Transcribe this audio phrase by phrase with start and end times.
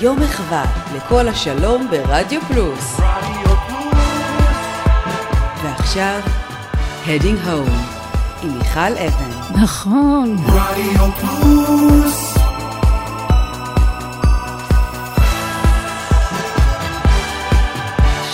[0.00, 0.64] יום מחווה
[0.96, 3.00] לכל השלום ברדיו פלוס.
[3.00, 3.98] רדיו פלוס.
[5.62, 6.20] ועכשיו,
[7.06, 7.70] Heading Home,
[8.42, 9.60] עם מיכל אבן.
[9.62, 10.36] נכון.
[10.46, 12.34] רדיו פלוס.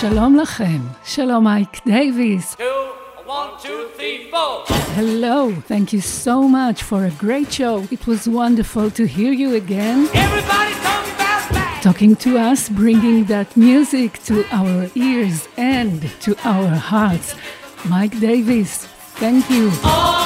[0.01, 0.79] שלום לכם.
[1.05, 2.55] שלום מייק דייוויס.
[2.55, 2.63] two,
[3.27, 4.75] one, two, three, four.
[4.97, 5.53] Hello.
[5.69, 7.77] Thank you so much for a great show.
[7.97, 9.99] It was wonderful to hear you again.
[10.27, 10.75] Everybody
[11.84, 17.36] talking to us, bringing that music to our ears and to our hearts.
[17.90, 18.86] Mike Davis,
[19.20, 19.70] thank you.
[19.84, 20.23] All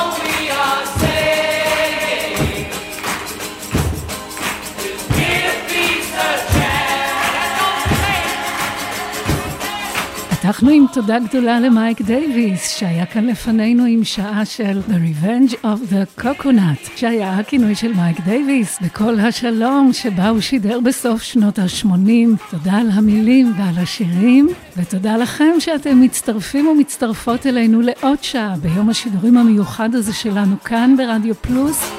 [10.47, 15.91] פתחנו עם תודה גדולה למייק דייוויס, שהיה כאן לפנינו עם שעה של The Revenge of
[15.91, 22.51] the Coconut, שהיה הכינוי של מייק דייוויס, בכל השלום שבה הוא שידר בסוף שנות ה-80.
[22.51, 29.37] תודה על המילים ועל השירים, ותודה לכם שאתם מצטרפים ומצטרפות אלינו לעוד שעה ביום השידורים
[29.37, 31.91] המיוחד הזה שלנו כאן ברדיו פלוס.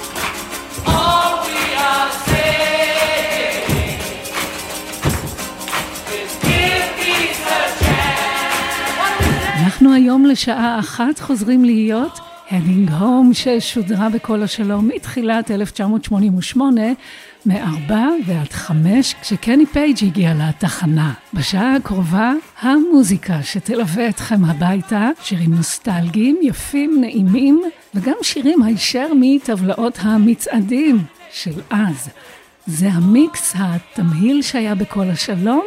[0.86, 1.27] All
[9.78, 16.80] אנחנו היום לשעה אחת חוזרים להיות Heading Home ששודרה בכל השלום מתחילת 1988,
[17.46, 21.12] מארבע ועד חמש, כשקני פייג' הגיע לתחנה.
[21.34, 27.62] בשעה הקרובה, המוזיקה שתלווה אתכם הביתה, שירים נוסטלגיים, יפים, נעימים,
[27.94, 30.98] וגם שירים הישר מטבלאות המצעדים
[31.32, 32.08] של אז.
[32.66, 35.64] זה המיקס, התמהיל שהיה בכל השלום,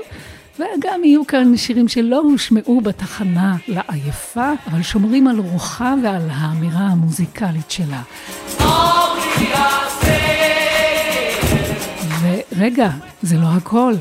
[0.61, 7.71] וגם יהיו כאן שירים שלא הושמעו בתחנה לעייפה, אבל שומרים על רוחה ועל האמירה המוזיקלית
[7.71, 8.01] שלה.
[12.21, 12.89] ורגע,
[13.21, 13.93] זה לא הכל.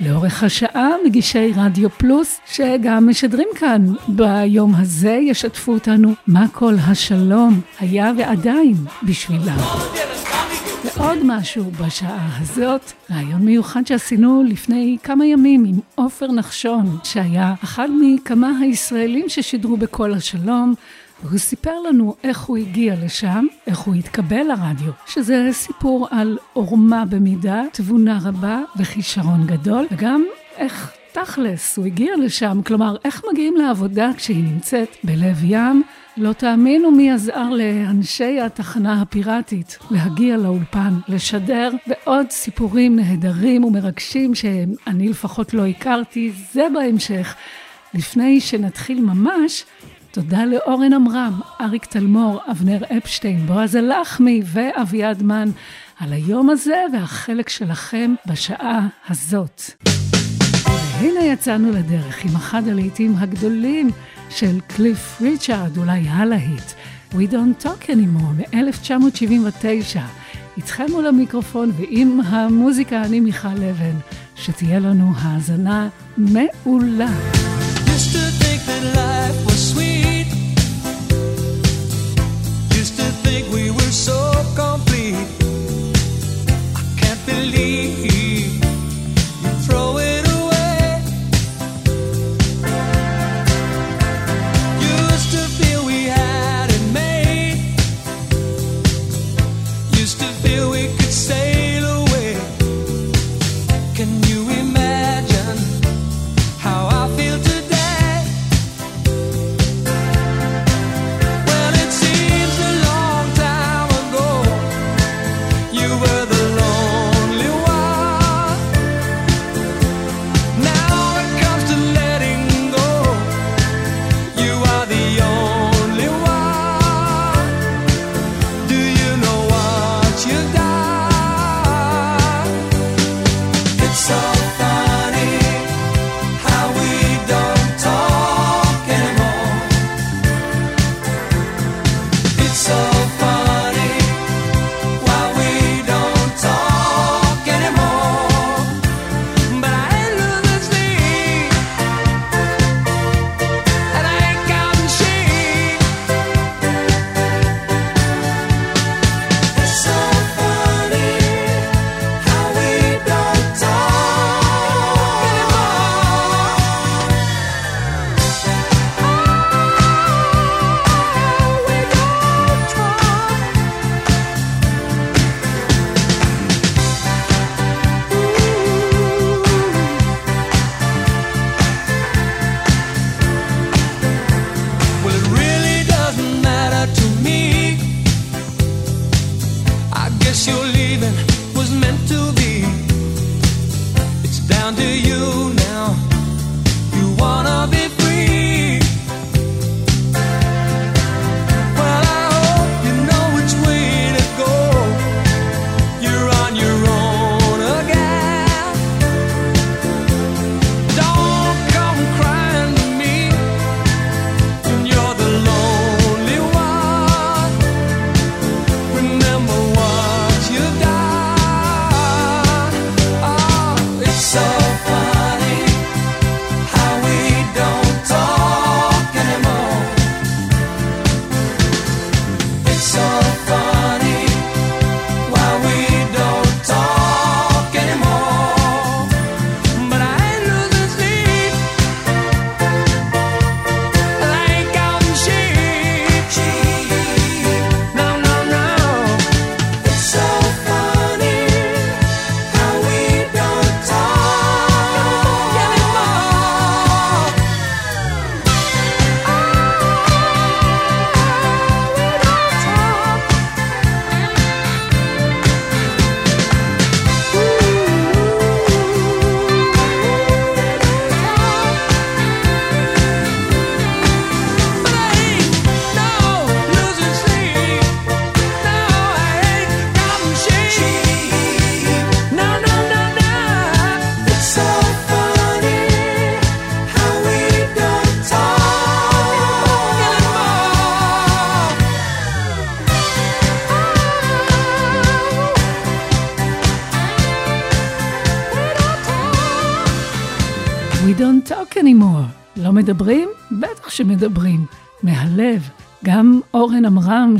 [0.00, 7.60] לאורך השעה מגישי רדיו פלוס, שגם משדרים כאן ביום הזה, ישתפו אותנו מה כל השלום
[7.80, 9.56] היה ועדיין בשבילם.
[10.96, 17.88] ועוד משהו בשעה הזאת, רעיון מיוחד שעשינו לפני כמה ימים עם עופר נחשון, שהיה אחד
[18.00, 20.74] מכמה הישראלים ששידרו בכל השלום,
[21.22, 27.04] והוא סיפר לנו איך הוא הגיע לשם, איך הוא התקבל לרדיו, שזה סיפור על עורמה
[27.04, 30.24] במידה, תבונה רבה וכישרון גדול, וגם
[30.56, 35.82] איך תכלס הוא הגיע לשם, כלומר, איך מגיעים לעבודה כשהיא נמצאת בלב ים.
[36.16, 45.08] לא תאמינו מי עזר לאנשי התחנה הפיראטית להגיע לאולפן, לשדר, ועוד סיפורים נהדרים ומרגשים שאני
[45.08, 47.34] לפחות לא הכרתי, זה בהמשך.
[47.94, 49.64] לפני שנתחיל ממש,
[50.10, 55.48] תודה לאורן עמרם, אריק תלמור, אבנר אפשטיין, בועז הלחמי ואביעד מן
[56.00, 59.62] על היום הזה והחלק שלכם בשעה הזאת.
[61.00, 63.90] והנה יצאנו לדרך עם אחד הלהיטים הגדולים
[64.30, 66.72] של קליף ריצ'ארד, אולי הלהיט,
[67.12, 69.98] We Don't Talk Anymore מ-1979.
[70.56, 73.96] איתכם מול המיקרופון ועם המוזיקה אני מיכל אבן,
[74.34, 77.10] שתהיה לנו האזנה מעולה.
[84.06, 84.20] So
[84.54, 85.30] complete.
[86.76, 87.75] I can't believe
[100.46, 101.05] feel we could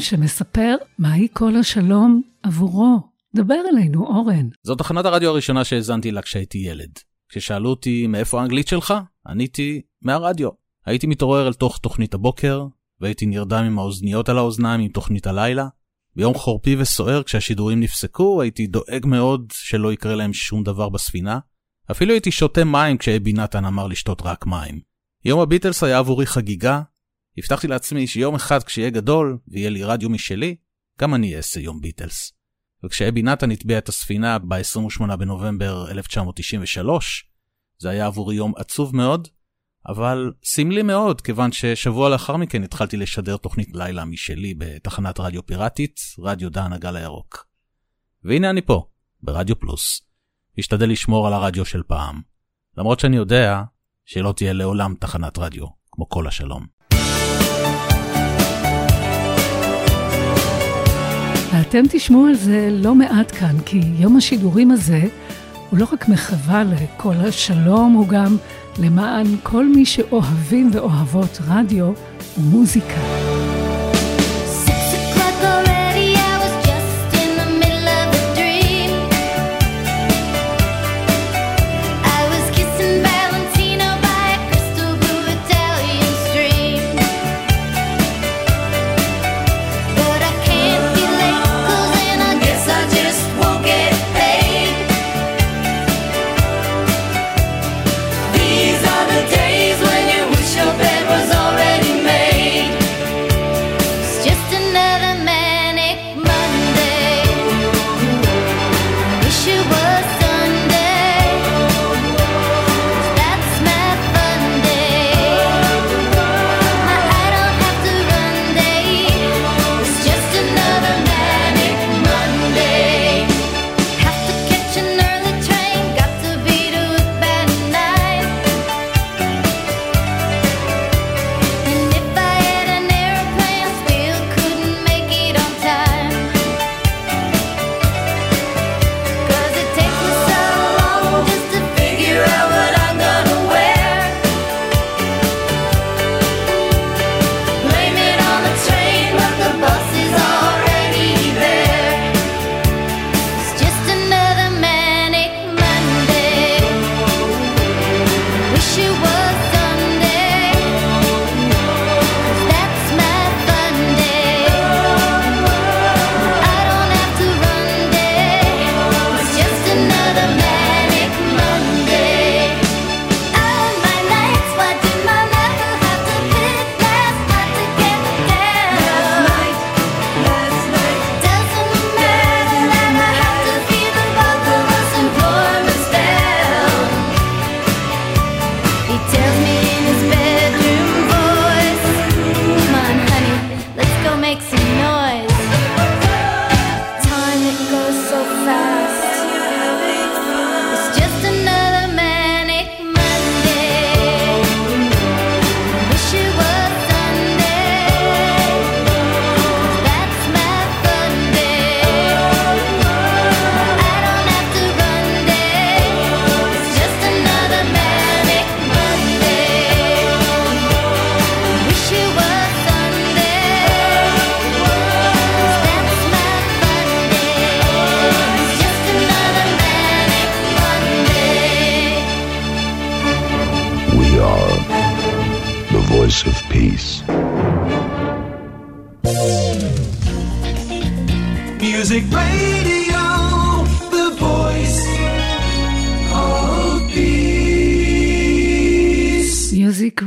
[0.07, 3.01] שמספר מהי כל השלום עבורו.
[3.35, 4.49] דבר אלינו, אורן.
[4.63, 6.91] זו תחנת הרדיו הראשונה שהאזנתי לה כשהייתי ילד.
[7.29, 8.95] כששאלו אותי מאיפה האנגלית שלך,
[9.27, 10.49] עניתי מהרדיו.
[10.87, 12.67] הייתי מתעורר אל תוך תוכנית הבוקר,
[13.01, 15.69] והייתי נרדם עם האוזניות על האוזניים עם תוכנית הלילה.
[16.17, 21.39] ביום חורפי וסוער כשהשידורים נפסקו, הייתי דואג מאוד שלא יקרה להם שום דבר בספינה.
[21.91, 24.81] אפילו הייתי שותה מים כשאבי נתן אמר לשתות רק מים.
[25.25, 26.81] יום הביטלס היה עבורי חגיגה.
[27.39, 30.57] הבטחתי לעצמי שיום אחד כשיהיה גדול ויהיה לי רדיו משלי,
[31.01, 32.33] גם אני אעשה יום ביטלס.
[32.85, 37.31] וכשאבי נתן הטביע את הספינה ב-28 בנובמבר 1993,
[37.79, 39.29] זה היה עבורי יום עצוב מאוד,
[39.89, 46.01] אבל סמלי מאוד, כיוון ששבוע לאחר מכן התחלתי לשדר תוכנית לילה משלי בתחנת רדיו פיראטית,
[46.19, 47.47] רדיו דן הגל הירוק.
[48.25, 48.87] והנה אני פה,
[49.23, 50.01] ברדיו פלוס.
[50.59, 52.23] משתדל לשמור על הרדיו של פעם,
[52.77, 53.63] למרות שאני יודע
[54.05, 56.76] שלא תהיה לעולם תחנת רדיו, כמו כל השלום.
[61.57, 65.01] ואתם תשמעו על זה לא מעט כאן, כי יום השידורים הזה
[65.71, 68.37] הוא לא רק מחווה לכל השלום, הוא גם
[68.79, 71.93] למען כל מי שאוהבים ואוהבות רדיו
[72.39, 73.36] ומוזיקה.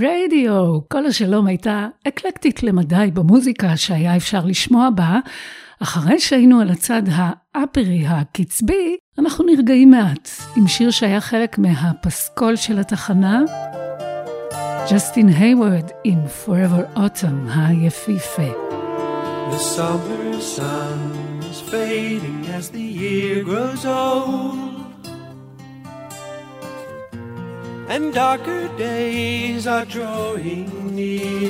[0.02, 0.80] רדיו.
[0.88, 5.20] כל השלום הייתה אקלקטית למדי במוזיקה שהיה אפשר לשמוע בה.
[5.84, 12.80] אחרי שהיינו על הצד האפרי הקצבי, אנחנו נרגעים מעט עם שיר שהיה חלק מהפסקול של
[12.80, 13.42] התחנה,
[14.92, 18.70] ג'סטין היוורד עם Forever Autumn היפיפה.
[19.52, 24.69] The summer sun is fading as the year grows old.
[27.92, 31.50] And darker days are drawing near.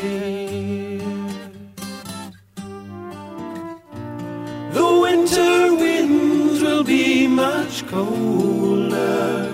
[4.71, 9.51] The winter winds will be much colder.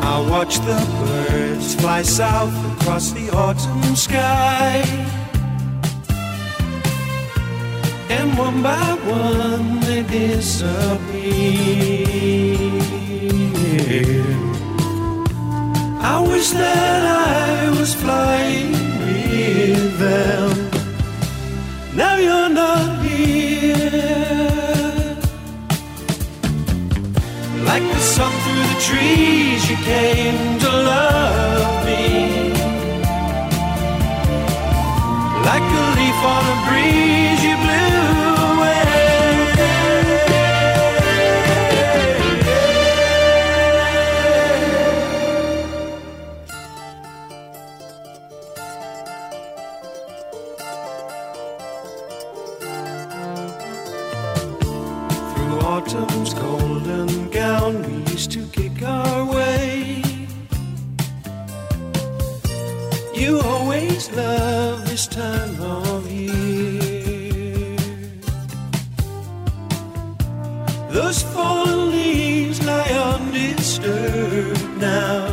[0.03, 1.48] I watch the birds
[1.79, 4.83] fly south across the autumn sky.
[8.11, 11.09] And one by one they disappear.
[16.15, 20.51] I wish that I was flying with them.
[21.95, 22.98] Now you're not
[27.69, 32.05] Like the sun through the trees, you came to love me.
[35.49, 37.99] Like a leaf on a breeze, you blew
[38.53, 38.85] away.
[55.35, 56.68] Through autumn's golden
[58.19, 60.03] used to kick our way.
[63.15, 67.77] You always love this time of year.
[70.91, 75.28] Those fallen leaves lie undisturbed now.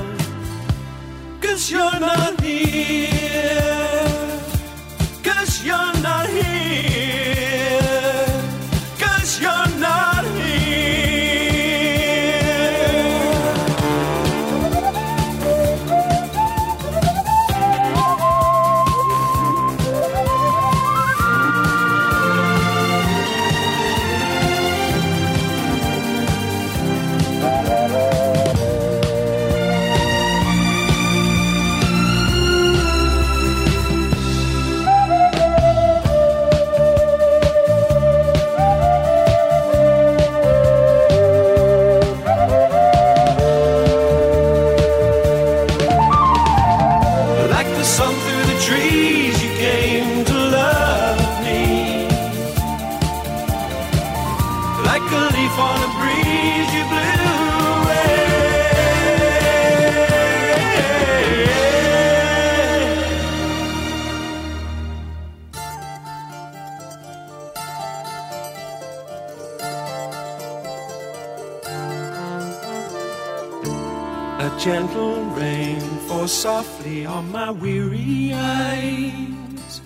[76.28, 79.82] Softly on my weary eyes,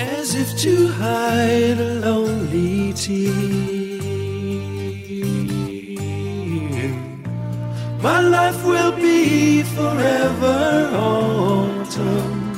[0.00, 3.54] as if to hide a lonely tear.
[8.02, 12.52] My life will be forever autumn,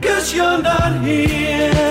[0.00, 1.85] cause you're not here,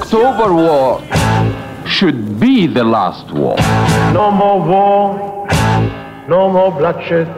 [0.00, 0.88] October War
[1.96, 3.56] should be the last war.
[4.20, 5.02] No more war,
[6.34, 7.28] no more bloodshed.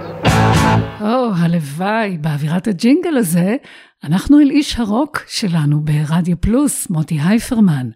[1.00, 3.56] או, הלוואי, באווירת הג'ינגל הזה,
[4.04, 7.90] אנחנו אל איש הרוק שלנו ברדיו פלוס, מוטי הייפרמן,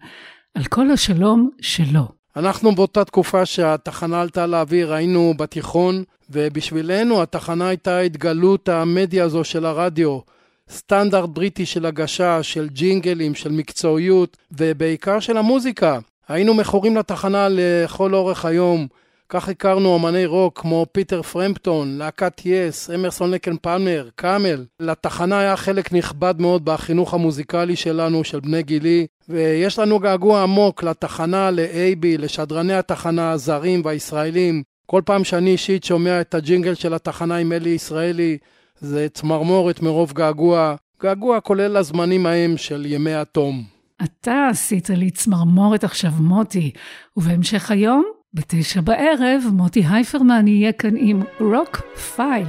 [0.54, 2.08] על כל השלום שלו.
[2.36, 9.66] אנחנו באותה תקופה שהתחנה עלתה לאוויר היינו בתיכון, ובשבילנו התחנה הייתה התגלות המדיה הזו של
[9.66, 10.33] הרדיו.
[10.70, 15.98] סטנדרט בריטי של הגשה, של ג'ינגלים, של מקצועיות, ובעיקר של המוזיקה.
[16.28, 18.86] היינו מכורים לתחנה לכל אורך היום.
[19.28, 24.64] כך הכרנו אמני רוק כמו פיטר פרמפטון, להקת יס, אמרסון לייק אנד פלמר, קאמל.
[24.80, 30.82] לתחנה היה חלק נכבד מאוד בחינוך המוזיקלי שלנו, של בני גילי, ויש לנו געגוע עמוק
[30.82, 34.62] לתחנה, לאייבי, לשדרני התחנה הזרים והישראלים.
[34.86, 38.38] כל פעם שאני אישית שומע את הג'ינגל של התחנה עם אלי ישראלי,
[38.84, 43.64] זה צמרמורת מרוב געגוע, געגוע כולל הזמנים ההם של ימי התום.
[44.02, 46.70] אתה עשית לי צמרמורת עכשיו, מוטי,
[47.16, 51.80] ובהמשך היום, בתשע בערב, מוטי הייפרמן יהיה כאן עם רוק
[52.16, 52.46] פייל,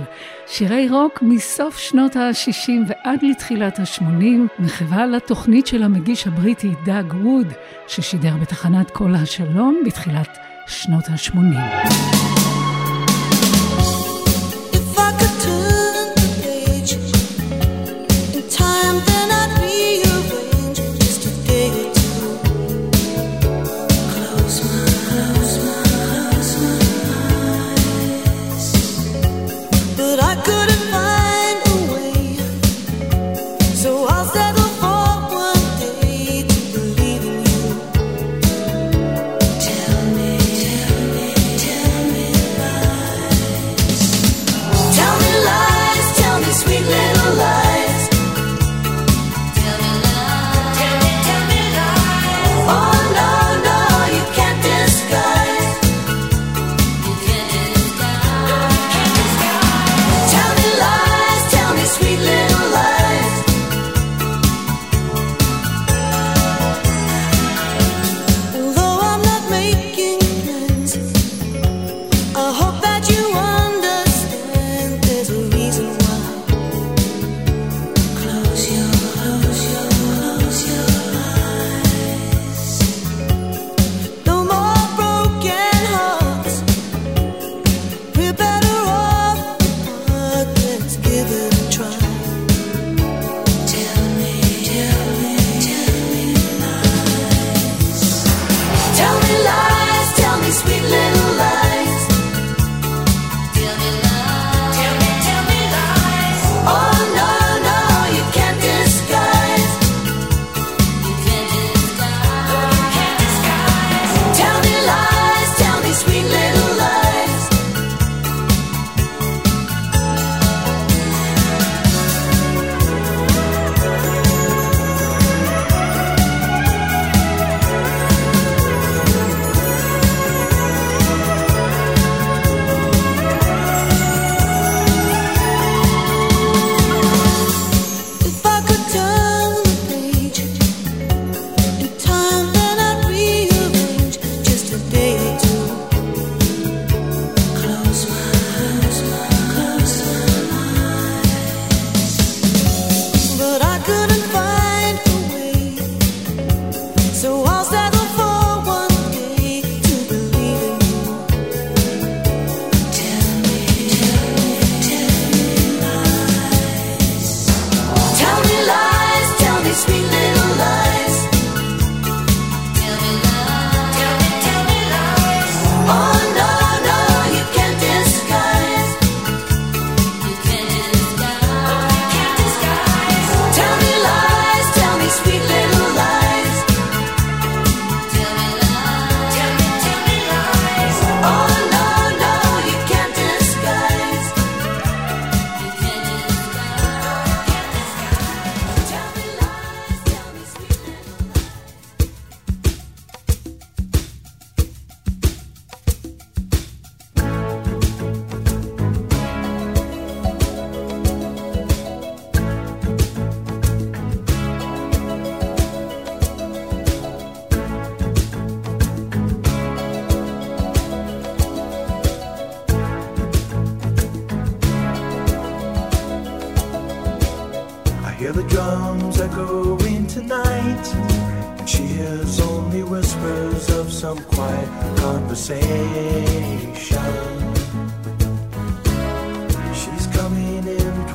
[0.47, 7.47] שירי רוק מסוף שנות ה-60 ועד לתחילת ה-80, מחווה לתוכנית של המגיש הבריטי דאג ווד,
[7.87, 10.37] ששידר בתחנת כל השלום בתחילת
[10.67, 12.44] שנות ה-80.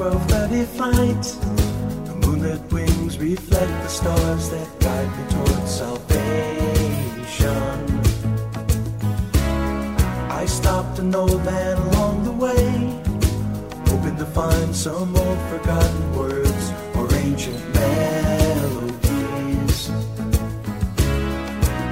[0.01, 1.25] 12:30 flight.
[2.07, 7.21] The moonlit wings reflect the stars that guide me towards salvation.
[10.31, 12.99] I stopped an old man along the way,
[13.91, 16.65] hoping to find some old forgotten words
[16.97, 18.71] or ancient melodies.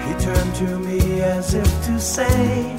[0.06, 2.74] He turned to me as if to say,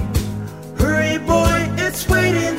[0.79, 2.58] Hurry, boy, it's waiting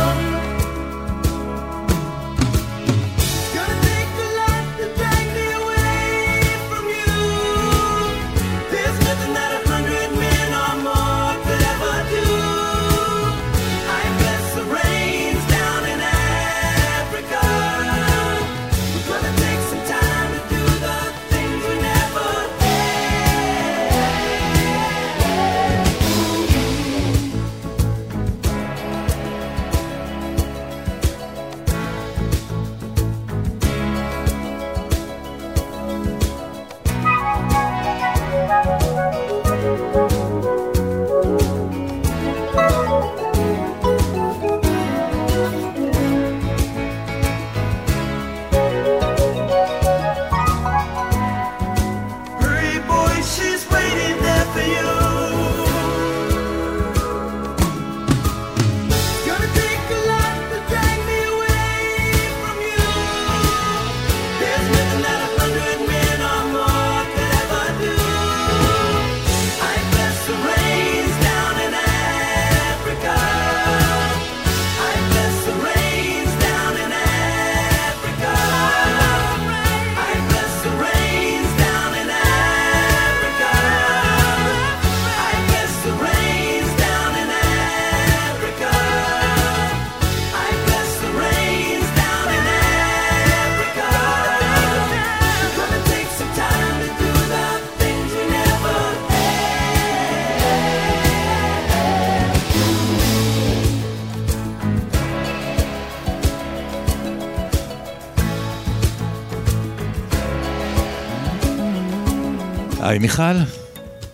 [112.91, 113.37] היי מיכל,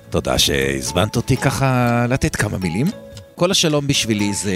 [0.10, 2.88] תודה שהזמנת אותי ככה לתת כמה מילים.
[3.36, 4.54] כל השלום בשבילי זה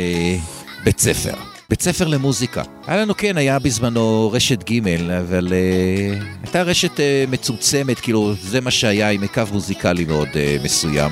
[0.84, 1.34] בית ספר.
[1.69, 2.63] בית ספר למוזיקה.
[2.88, 4.88] היה לנו, כן, היה בזמנו רשת ג',
[5.19, 10.63] אבל uh, הייתה רשת uh, מצומצמת, כאילו, זה מה שהיה עם קו מוזיקלי מאוד uh,
[10.63, 11.12] מסוים.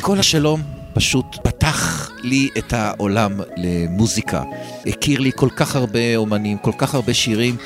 [0.00, 0.62] כל השלום
[0.94, 4.42] פשוט פתח לי את העולם למוזיקה.
[4.86, 7.56] הכיר לי כל כך הרבה אומנים, כל כך הרבה שירים.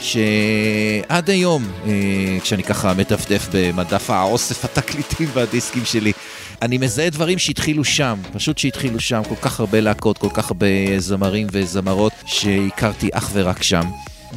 [0.00, 1.90] שעד היום, אה,
[2.42, 6.12] כשאני ככה מדפדף במדף האוסף התקליטים והדיסקים שלי,
[6.62, 10.66] אני מזהה דברים שהתחילו שם, פשוט שהתחילו שם, כל כך הרבה להקות, כל כך הרבה
[10.98, 13.82] זמרים וזמרות שהכרתי אך ורק שם.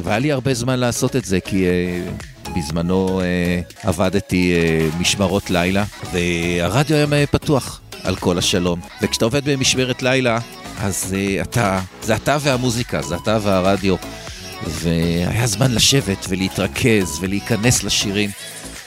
[0.04, 5.84] והיה לי הרבה זמן לעשות את זה, כי uh, בזמנו uh, עבדתי uh, משמרות לילה,
[6.14, 8.80] והרדיו היה פתוח על כל השלום.
[9.02, 10.40] וכשאתה עובד במשמרת לילה,
[10.80, 13.96] אז uh, אתה, זה אתה והמוזיקה, זה אתה והרדיו.
[14.64, 18.30] והיה זמן לשבת ולהתרכז ולהיכנס לשירים.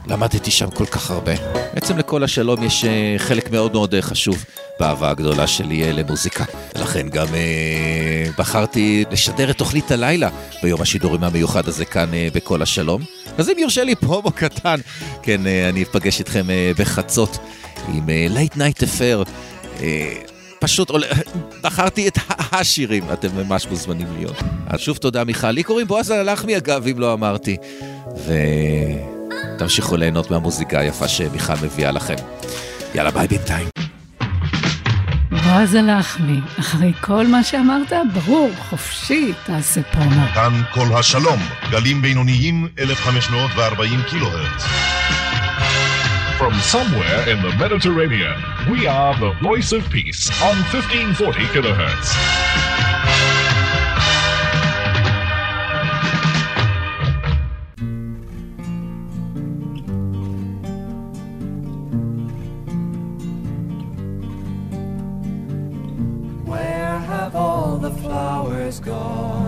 [0.07, 1.33] למדתי שם כל כך הרבה.
[1.75, 4.45] בעצם לכל השלום יש אה, חלק מאוד מאוד אה, חשוב
[4.81, 6.45] באהבה הגדולה שלי אה, למוזיקה.
[6.75, 10.29] ולכן גם אה, בחרתי לשדר את תוכנית הלילה
[10.63, 13.03] ביום השידורים המיוחד הזה כאן אה, בכל השלום.
[13.39, 14.81] אז אם יורשה לי פרומו קטן,
[15.23, 17.39] כן, אה, אני אפגש איתכם אה, בחצות
[17.95, 19.23] עם Late Night Affair.
[20.61, 21.07] פשוט עולה,
[21.63, 22.19] בחרתי את
[22.53, 24.37] השירים, אתם ממש מוזמנים להיות.
[24.67, 27.57] אז שוב תודה מיכל, לי קוראים בועז הלחמי אגב, אם לא אמרתי.
[29.57, 32.15] ותמשיכו ליהנות מהמוזיקה היפה שמיכל מביאה לכם.
[32.95, 33.69] יאללה ביי בינתיים.
[35.31, 40.27] בועז הלחמי, אחרי כל מה שאמרת, ברור, חופשי, תעשה פרומו.
[40.35, 41.39] כאן כל השלום,
[41.71, 44.63] גלים בינוניים 1540 קילו הרץ.
[46.41, 48.35] From somewhere in the Mediterranean,
[48.71, 52.17] we are the voice of peace on 1540 kilohertz.
[66.47, 69.40] Where have all the flowers gone?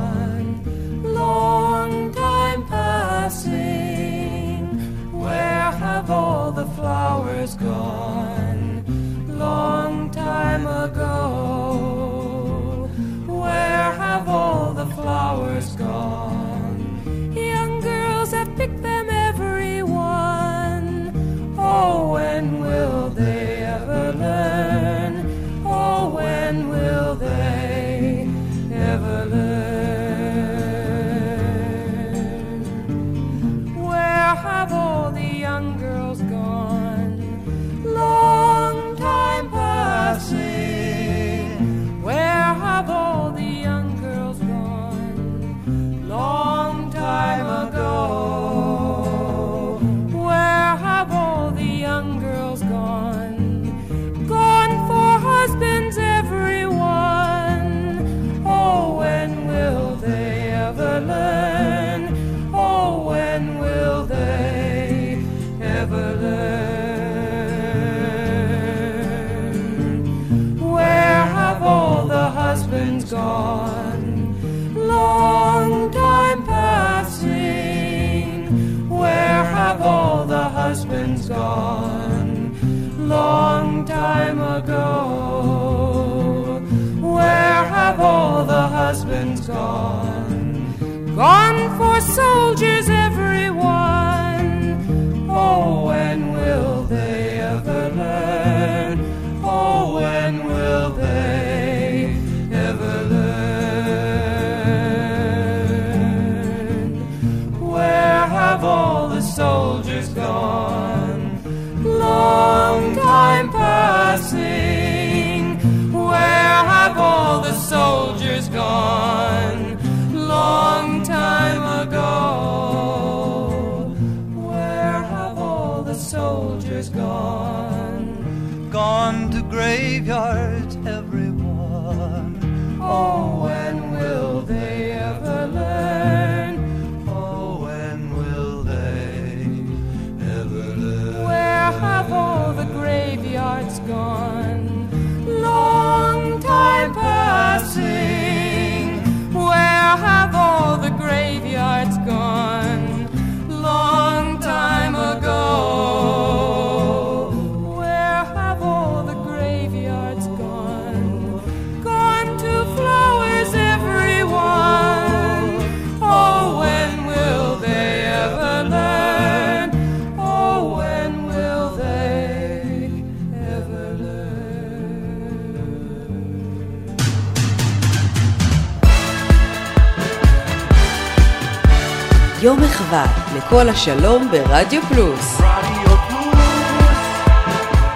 [182.93, 185.41] מחווה לכל השלום ברדיו פלוס.
[185.41, 186.99] רדיו פלוס.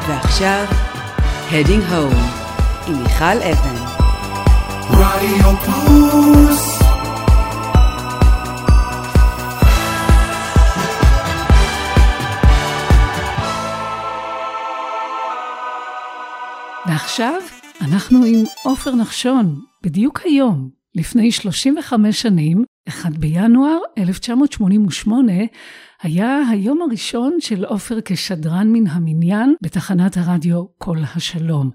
[0.09, 0.65] ועכשיו,
[1.51, 2.17] Heading Home
[2.87, 3.85] עם מיכל אבן.
[4.91, 6.79] רדיו פלוס.
[16.87, 17.41] ועכשיו
[17.81, 25.33] אנחנו עם עופר נחשון, בדיוק היום, לפני 35 שנים, 1 בינואר 1988,
[26.03, 31.71] היה היום הראשון של עופר כשדרן מן המניין בתחנת הרדיו כל השלום.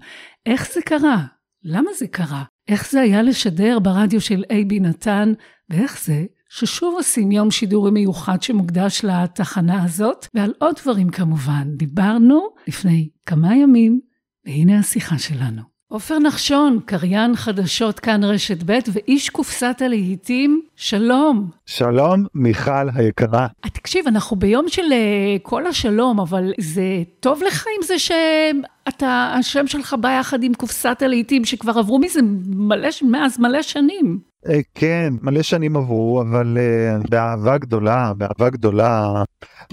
[0.46, 1.24] איך זה קרה?
[1.64, 2.44] למה זה קרה?
[2.68, 5.32] איך זה היה לשדר ברדיו של אייבי נתן,
[5.70, 11.68] ואיך זה ששוב עושים יום שידורי מיוחד שמוקדש לתחנה הזאת, ועל עוד דברים כמובן.
[11.76, 14.00] דיברנו לפני כמה ימים,
[14.46, 15.71] והנה השיחה שלנו.
[15.92, 21.50] עופר נחשון, קריין חדשות כאן רשת ב' ואיש קופסת הלהיטים, שלום.
[21.66, 23.46] שלום, מיכל היקרה.
[23.60, 29.66] תקשיב, אנחנו ביום של אה, כל השלום, אבל זה טוב לך עם זה שאתה, השם
[29.66, 34.18] שלך בא יחד עם קופסת הלהיטים, שכבר עברו מזה מלא, מאז מלא שנים.
[34.48, 39.22] אה, כן, מלא שנים עברו, אבל אה, באהבה גדולה, באהבה גדולה,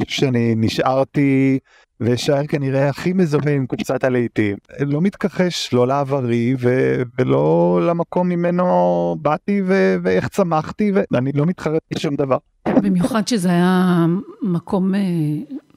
[0.08, 1.60] שאני נשארתי
[2.00, 4.58] ואשאר כנראה הכי מזוהה עם קופסת הלהיטים.
[4.80, 11.82] לא מתכחש לא לעברי ו- ולא למקום ממנו באתי ו- ואיך צמחתי, ואני לא מתחרט
[11.94, 12.38] בשום דבר.
[12.68, 14.06] במיוחד שזה היה
[14.42, 15.00] מקום, אה,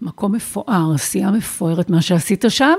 [0.01, 2.75] מקום מפואר, עשייה מפוארת, מה שעשית שם.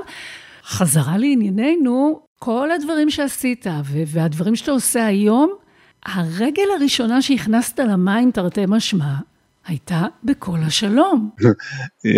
[0.65, 3.65] חזרה לענייננו, כל הדברים שעשית
[4.07, 5.53] והדברים שאתה עושה היום,
[6.05, 9.13] הרגל הראשונה שהכנסת למים, תרתי משמע,
[9.65, 11.29] הייתה בכל השלום.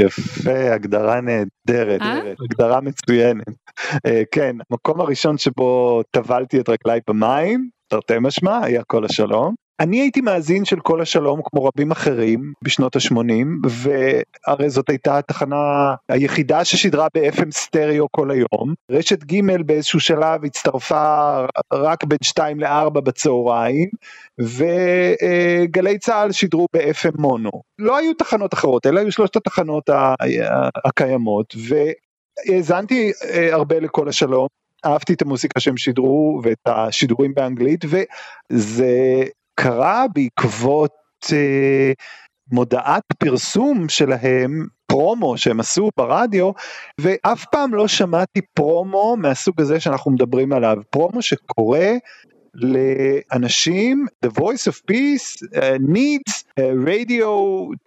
[0.05, 2.01] יפה, הגדרה נהדרת,
[2.43, 3.47] הגדרה מצוינת.
[4.05, 9.55] אה, כן, המקום הראשון שבו טבלתי את רגליי במים, תרתי משמע, היה כל השלום.
[9.79, 15.95] אני הייתי מאזין של כל השלום כמו רבים אחרים בשנות ה-80 והרי זאת הייתה התחנה
[16.09, 18.73] היחידה ששידרה ב-FM סטריאו כל היום.
[18.91, 21.35] רשת ג' באיזשהו שלב הצטרפה
[21.73, 23.89] רק בין 2 ל-4 בצהריים
[24.41, 27.61] וגלי צה"ל שידרו ב-FM מונו.
[27.79, 29.89] לא היו תחנות אחרות אלה היו שלושת התחנות
[30.85, 31.55] הקיימות
[32.47, 34.47] והאזנתי אה, הרבה לכל השלום.
[34.85, 39.23] אהבתי את המוזיקה שהם שידרו ואת השידורים באנגלית וזה
[39.55, 40.91] קרה בעקבות
[41.33, 41.91] אה,
[42.51, 46.51] מודעת פרסום שלהם, פרומו שהם עשו ברדיו,
[47.01, 51.79] ואף פעם לא שמעתי פרומו מהסוג הזה שאנחנו מדברים עליו, פרומו שקורא
[52.55, 57.29] לאנשים, The Voice of Peace uh, needs uh, radio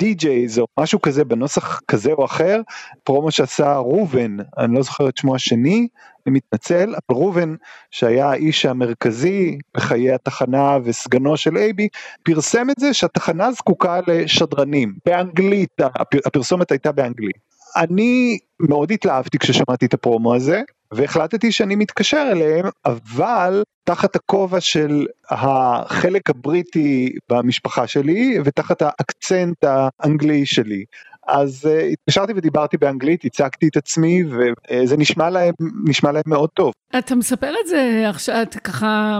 [0.03, 2.61] DJs או משהו כזה בנוסח כזה או אחר,
[3.05, 5.89] פרומו שעשה ראובן, אני לא זוכר את שמו השני,
[6.29, 7.55] אני מתנצל, אבל ראובן
[7.91, 11.89] שהיה האיש המרכזי בחיי התחנה וסגנו של אייבי,
[12.23, 17.58] פרסם את זה שהתחנה זקוקה לשדרנים, באנגלית, הפ- הפרסומת הייתה באנגלית.
[17.77, 25.07] אני מאוד התלהבתי כששמעתי את הפרומו הזה, והחלטתי שאני מתקשר אליהם, אבל תחת הכובע של
[25.31, 30.85] החלק הבריטי במשפחה שלי, ותחת האקצנט האנגלי שלי.
[31.29, 35.55] אז uh, התקשרתי ודיברתי באנגלית, הצגתי את עצמי, וזה נשמע להם,
[35.85, 36.73] נשמע להם מאוד טוב.
[36.99, 39.19] אתה מספר את זה עכשיו, אתה ככה...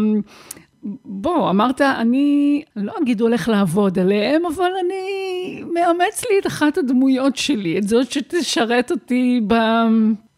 [1.05, 7.37] בוא, אמרת, אני לא אגיד הולך לעבוד עליהם, אבל אני מאמץ לי את אחת הדמויות
[7.37, 9.55] שלי, את זאת שתשרת אותי ב...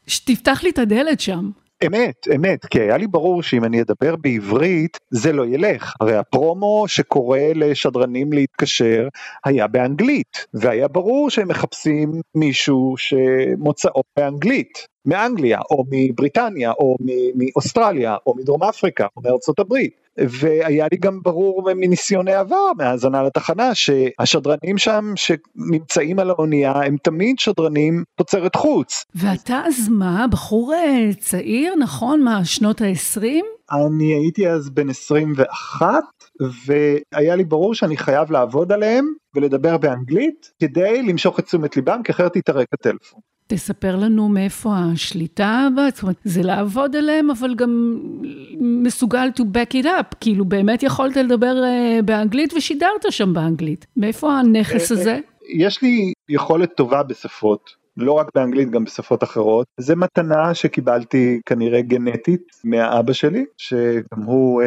[0.07, 1.51] שתפתח לי את הדלת שם.
[1.87, 6.85] אמת, אמת, כי היה לי ברור שאם אני אדבר בעברית זה לא ילך, הרי הפרומו
[6.89, 9.09] שקורא לשדרנים להתקשר
[9.45, 16.97] היה באנגלית, והיה ברור שהם מחפשים מישהו שמוצאו באנגלית, מאנגליה, או מבריטניה, או
[17.35, 19.93] מאוסטרליה, או מדרום אפריקה, או מארצות הברית,
[20.29, 27.39] והיה לי גם ברור מניסיוני עבר מהאזנה לתחנה שהשדרנים שם שנמצאים על האונייה הם תמיד
[27.39, 29.05] שדרנים תוצרת חוץ.
[29.15, 32.23] ואתה אז מה, בחור אה, צעיר, נכון?
[32.23, 33.23] מה, שנות ה-20?
[33.73, 35.87] אני הייתי אז בן 21
[36.41, 42.13] והיה לי ברור שאני חייב לעבוד עליהם ולדבר באנגלית כדי למשוך את תשומת ליבם כי
[42.13, 43.21] אחרת יתערק הטלפון.
[43.51, 48.01] תספר לנו מאיפה השליטה בה, זאת אומרת, זה לעבוד עליהם, אבל גם
[48.61, 53.87] מסוגל to back it up, כאילו באמת יכולת לדבר uh, באנגלית ושידרת שם באנגלית.
[53.97, 55.19] מאיפה הנכס הזה?
[55.49, 61.83] יש לי יכולת טובה בשפות, לא רק באנגלית גם בשפות אחרות, זה מתנה שקיבלתי כנראה
[61.83, 64.67] גנטית מהאבא שלי, שגם הוא uh,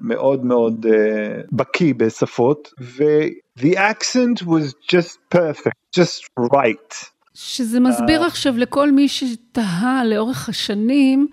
[0.00, 6.22] מאוד מאוד uh, בקיא בשפות, ו-the accent was just perfect, just
[6.52, 7.13] right.
[7.34, 11.28] שזה מסביר עכשיו לכל מי שתהה לאורך השנים,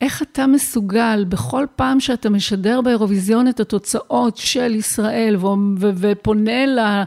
[0.00, 5.46] איך אתה מסוגל בכל פעם שאתה משדר באירוויזיון את התוצאות של ישראל ו-
[5.78, 7.02] ו- ופונה ל-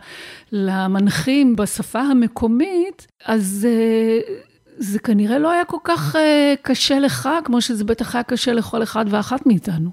[0.52, 4.32] למנחים בשפה המקומית, אז uh,
[4.78, 6.18] זה כנראה לא היה כל כך uh,
[6.62, 9.90] קשה לך, כמו שזה בטח היה קשה לכל אחד ואחת מאיתנו.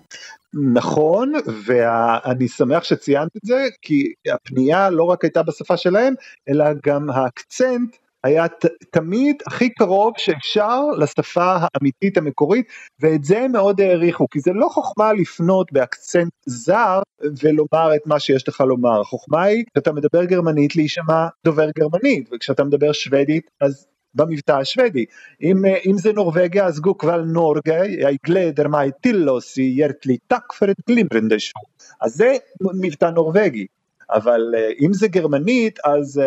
[0.75, 1.33] נכון,
[1.67, 6.15] ואני שמח שציינת את זה, כי הפנייה לא רק הייתה בשפה שלהם,
[6.49, 12.67] אלא גם האקצנט היה ת, תמיד הכי קרוב שאפשר לשפה האמיתית המקורית,
[13.01, 17.03] ואת זה הם מאוד העריכו, כי זה לא חוכמה לפנות באקצנט זר
[17.43, 22.65] ולומר את מה שיש לך לומר, החוכמה היא כשאתה מדבר גרמנית להישמע דובר גרמנית, וכשאתה
[22.65, 25.05] מדבר שוודית אז במבטא השוודי.
[25.43, 25.57] אם,
[25.87, 26.81] אם זה נורבגיה אז
[27.27, 27.83] נורגה,
[29.03, 31.65] til å si hjertelig takk for et glimrende show.
[32.01, 32.37] אז זה
[32.81, 33.67] מבטא נורווגי,
[34.11, 34.41] אבל
[34.81, 36.21] אם זה גרמנית אז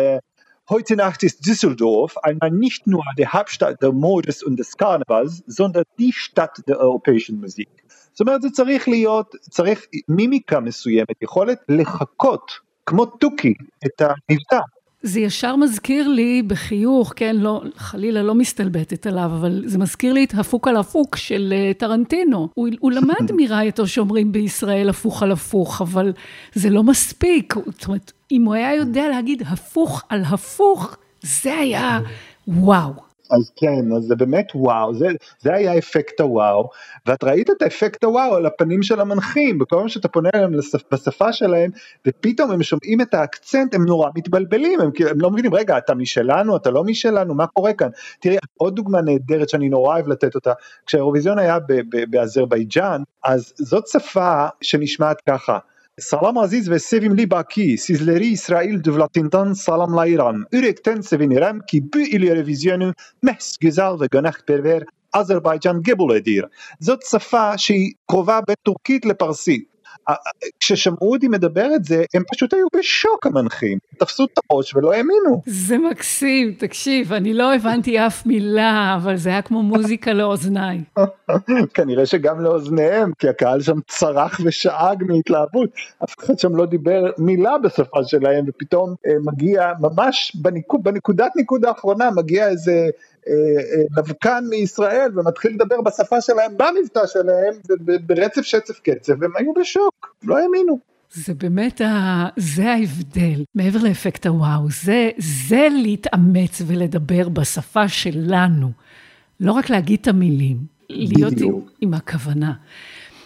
[0.69, 5.83] Heute Nacht ist Düsseldorf einmal nicht nur die Hauptstadt der Modes und des Karnevals, sondern
[5.97, 7.69] die Stadt der europäischen Musik.
[8.13, 12.51] זאת אומרת, זה צריך להיות, צריך מימיקה מסוימת, יכולת לחקות,
[12.85, 13.53] כמו תוכי,
[13.85, 14.59] את המבטא.
[15.06, 20.24] זה ישר מזכיר לי בחיוך, כן, לא, חלילה לא מסתלבטת עליו, אבל זה מזכיר לי
[20.24, 22.48] את הפוך על הפוך של אה, טרנטינו.
[22.54, 26.12] הוא, הוא למד מרעייתו שאומרים בישראל הפוך על הפוך, אבל
[26.54, 27.54] זה לא מספיק.
[27.66, 32.00] זאת אומרת, אם הוא היה יודע להגיד הפוך על הפוך, זה היה
[32.48, 33.13] וואו.
[33.34, 35.06] אז כן, אז זה באמת וואו, זה,
[35.40, 36.68] זה היה אפקט הוואו,
[37.06, 40.52] ואת ראית את אפקט הוואו על הפנים של המנחים, בכל פעם שאתה פונה אליהם
[40.92, 41.70] בשפה שלהם,
[42.06, 45.94] ופתאום הם שומעים את האקצנט, הם נורא מתבלבלים, הם, כאילו- הם לא מבינים, רגע, אתה
[45.94, 47.88] משלנו, אתה לא משלנו, מה קורה כאן?
[48.20, 50.52] תראי, עוד דוגמה נהדרת שאני נורא אוהב לתת אותה,
[50.86, 51.58] כשהאירוויזיון היה
[52.10, 55.58] באזרבייג'אן, אז זאת שפה שנשמעת ככה.
[56.02, 60.40] Salam aziz və sevimli Bakı, sizləri İsrail dövlətindən salamlayıram.
[60.50, 62.88] Ürəkdən sevinirəm ki, bu il Euroviziyonu
[63.22, 66.48] məhz gözəl və qonaqpərvər Azərbaycan qəbul edir.
[66.82, 69.60] Zot səfa şey qova bətürkit ləparsi.
[70.60, 73.78] כששמעו אותי מדבר את זה, הם פשוט היו בשוק המנחים.
[73.98, 75.42] תפסו את הראש ולא האמינו.
[75.46, 80.80] זה מקסים, תקשיב, אני לא הבנתי אף מילה, אבל זה היה כמו מוזיקה לאוזניי.
[81.74, 85.70] כנראה שגם לאוזניהם, כי הקהל שם צרח ושאג מהתלהבות,
[86.04, 91.64] אף אחד שם לא דיבר מילה בשפה שלהם, ופתאום אה, מגיע, ממש בניקוד, בנקודת ניקוד
[91.64, 92.88] האחרונה, מגיע איזה
[93.28, 97.54] אה, אה, נבקן מישראל ומתחיל לדבר בשפה שלהם, במבטא שלהם,
[98.06, 100.78] ברצף שצף קצב, והם היו בשוק, לא האמינו.
[101.14, 102.26] זה באמת, ה...
[102.36, 108.70] זה ההבדל, מעבר לאפקט הוואו, זה, זה להתאמץ ולדבר בשפה שלנו.
[109.40, 110.56] לא רק להגיד את המילים,
[110.90, 111.60] להיות עם.
[111.80, 112.52] עם הכוונה.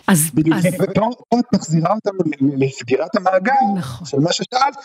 [0.06, 2.18] אז, בדיוק, אז ופה פה את מחזירה אותנו
[2.56, 4.06] לסגירת המעגל נכון.
[4.06, 4.76] של מה ששאלת.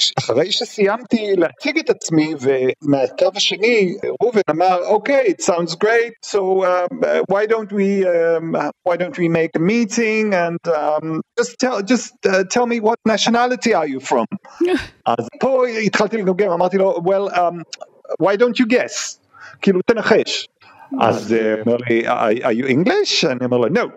[0.00, 6.38] כש- אחרי שסיימתי להציג את עצמי ומהקו השני ראובן אמר אוקיי it sounds great so
[6.38, 8.54] um, uh, why don't we um,
[8.88, 12.98] why don't we make a meeting and um, just tell just uh, tell me what
[13.08, 14.24] nationality are you from
[15.06, 17.62] אז פה התחלתי לגמגם אמרתי לו well um,
[18.22, 19.18] why don't you guess
[19.62, 20.48] כאילו תנחש
[21.00, 23.26] אז אה, הוא אומר לי are, are you English?
[23.30, 23.88] אני אומר לו no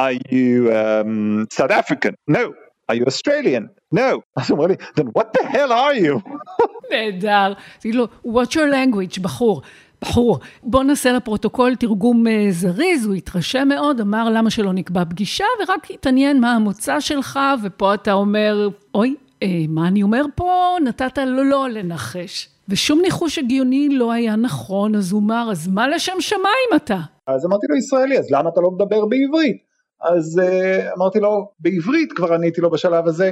[0.00, 2.12] are you um, South African?
[2.30, 2.52] No.
[2.88, 3.64] Are you Australian?
[3.95, 3.99] No.
[4.37, 6.29] אז הוא אומר לי, then what the hell are you?
[6.91, 7.53] נהדר.
[7.79, 9.61] תגיד לו, what's your language, בחור.
[10.01, 15.45] בחור, בוא נעשה לפרוטוקול תרגום אה, זריז, הוא התרשם מאוד, אמר למה שלא נקבע פגישה,
[15.59, 20.75] ורק התעניין מה המוצא שלך, ופה אתה אומר, אוי, אה, מה אני אומר פה?
[20.83, 22.49] נתת לו לא לנחש.
[22.69, 26.97] ושום ניחוש הגיוני לא היה נכון, אז הוא אמר, אז מה לשם שמיים אתה?
[27.27, 29.57] אז אמרתי לו ישראלי, אז למה אתה לא מדבר בעברית?
[30.01, 33.31] אז uh, אמרתי לו, בעברית כבר עניתי לו בשלב הזה,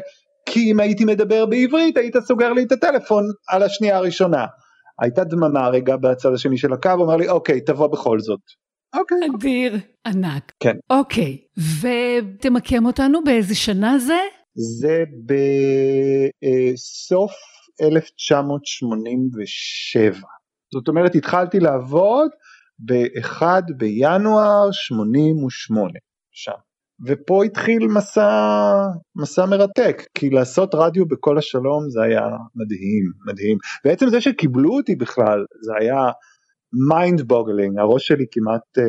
[0.51, 4.45] כי אם הייתי מדבר בעברית היית סוגר לי את הטלפון על השנייה הראשונה.
[5.01, 8.39] הייתה דממה רגע בצד השני של הקו, הוא אמר לי, אוקיי, תבוא בכל זאת.
[8.95, 9.17] אוקיי.
[9.35, 9.77] אדיר,
[10.07, 10.51] ענק.
[10.59, 10.75] כן.
[10.89, 11.37] אוקיי,
[11.81, 14.19] ותמקם אותנו באיזה שנה זה?
[14.55, 15.03] זה
[16.73, 17.31] בסוף
[17.81, 20.27] 1987.
[20.73, 22.29] זאת אומרת, התחלתי לעבוד
[22.79, 23.43] ב-1
[23.77, 25.91] בינואר 88
[26.31, 26.51] שם.
[27.05, 28.29] ופה התחיל מסע,
[29.15, 32.21] מסע מרתק, כי לעשות רדיו בכל השלום זה היה
[32.55, 33.57] מדהים, מדהים.
[33.85, 36.11] בעצם זה שקיבלו אותי בכלל, זה היה
[36.91, 38.81] mind boggling, הראש שלי כמעט uh,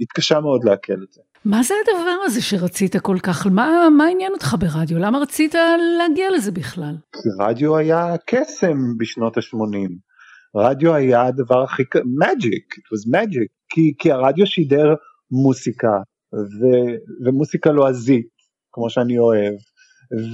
[0.00, 1.20] התקשה מאוד לעכל את זה.
[1.44, 3.46] מה זה הדבר הזה שרצית כל כך?
[3.46, 4.98] מה, מה עניין אותך ברדיו?
[4.98, 5.54] למה רצית
[5.98, 6.94] להגיע לזה בכלל?
[7.12, 9.90] כי רדיו היה קסם בשנות ה-80.
[10.56, 11.82] רדיו היה הדבר הכי,
[12.22, 14.94] magic, it was magic, כי, כי הרדיו שידר
[15.30, 15.96] מוסיקה,
[16.34, 16.64] ו,
[17.26, 18.28] ומוסיקה לועזית,
[18.72, 19.54] כמו שאני אוהב,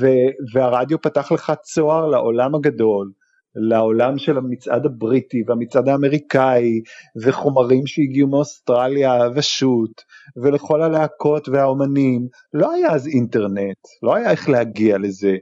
[0.01, 0.07] ו,
[0.55, 3.11] והרדיו פתח לך צוהר לעולם הגדול,
[3.57, 6.80] לעולם של המצעד הבריטי והמצעד האמריקאי,
[7.22, 10.03] וחומרים שהגיעו מאוסטרליה ושות,
[10.42, 15.36] ולכל הלהקות והאומנים, לא היה אז אינטרנט, לא היה איך להגיע לזה.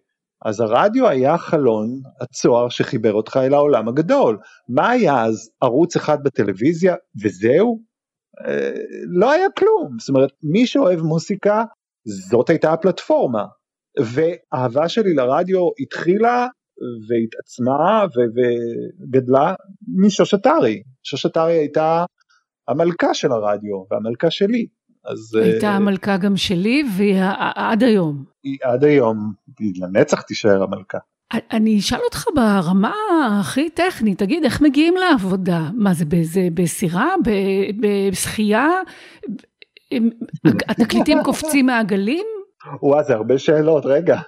[0.45, 1.89] אז הרדיו היה החלון,
[2.21, 4.39] הצוהר שחיבר אותך אל העולם הגדול.
[4.69, 5.51] מה היה אז?
[5.61, 7.92] ערוץ אחד בטלוויזיה וזהו?
[8.47, 8.73] אה,
[9.07, 9.97] לא היה כלום.
[9.99, 11.65] זאת אומרת, מי שאוהב מוסיקה,
[12.05, 13.45] זאת הייתה הפלטפורמה.
[14.01, 16.47] והאהבה שלי לרדיו התחילה
[17.09, 19.55] והתעצמה ו- וגדלה
[19.97, 20.83] משוש אתרי.
[21.03, 22.05] שוש אתרי הייתה
[22.69, 24.67] המלכה של הרדיו והמלכה שלי.
[25.05, 28.25] אז הייתה אה, המלכה גם שלי, ועד היום.
[28.43, 30.99] היא עד היום, היא לנצח תישאר המלכה.
[31.35, 32.95] אני אשאל אותך ברמה
[33.41, 35.61] הכי טכנית, תגיד, איך מגיעים לעבודה?
[35.75, 37.15] מה זה, באיזה, בסירה?
[37.81, 38.69] בשחייה?
[40.69, 42.27] התקליטים קופצים מהגלים?
[42.83, 44.21] וואו, זה הרבה שאלות, רגע.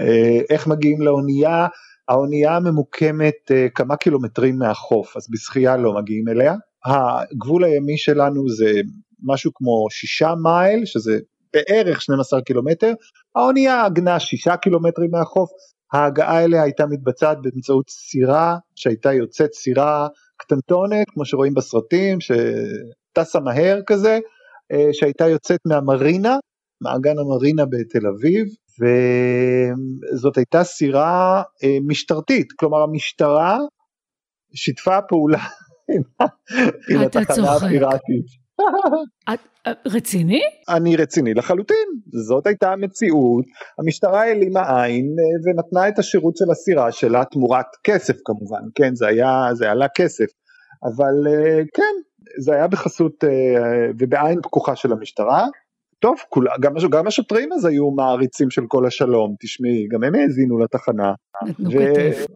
[0.00, 1.66] אה, איך מגיעים לאונייה?
[2.08, 6.54] האונייה ממוקמת אה, כמה קילומטרים מהחוף, אז בשחייה לא מגיעים אליה.
[6.86, 8.70] הגבול הימי שלנו זה
[9.22, 11.18] משהו כמו שישה מייל, שזה
[11.52, 12.92] בערך 12 קילומטר,
[13.36, 15.50] האונייה עגנה שישה קילומטרים מהחוף,
[15.92, 23.80] ההגעה אליה הייתה מתבצעת באמצעות סירה שהייתה יוצאת סירה קטנטונת, כמו שרואים בסרטים, שטסה מהר
[23.86, 24.18] כזה,
[24.72, 26.36] אה, שהייתה יוצאת מהמרינה,
[26.80, 28.46] מעגן המרינה בתל אביב,
[28.80, 33.58] וזאת הייתה סירה אה, משטרתית, כלומר המשטרה
[34.54, 35.44] שיתפה פעולה
[36.90, 37.52] עם התחנה.
[37.52, 38.47] הפיראטית.
[39.32, 39.38] את-
[39.68, 40.40] את- רציני?
[40.68, 41.88] אני רציני לחלוטין,
[42.26, 43.44] זאת הייתה המציאות,
[43.78, 49.06] המשטרה העלימה עין אה, ונתנה את השירות של הסירה שלה תמורת כסף כמובן, כן זה
[49.06, 50.26] היה, זה עלה כסף,
[50.84, 51.94] אבל אה, כן,
[52.40, 53.30] זה היה בחסות אה,
[53.98, 55.46] ובעין פקוחה של המשטרה.
[56.00, 60.58] טוב, כולה, גם, גם השוטרים אז היו מעריצים של כל השלום, תשמעי, גם הם האזינו
[60.58, 61.12] לתחנה.
[61.46, 62.26] נתנו ו- כתף.